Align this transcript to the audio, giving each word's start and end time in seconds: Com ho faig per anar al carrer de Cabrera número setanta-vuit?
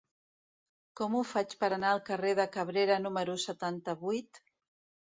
Com 0.99 1.17
ho 1.17 1.21
faig 1.33 1.53
per 1.65 1.69
anar 1.77 1.93
al 1.97 2.03
carrer 2.09 2.33
de 2.41 2.49
Cabrera 2.57 3.01
número 3.07 3.39
setanta-vuit? 3.49 4.47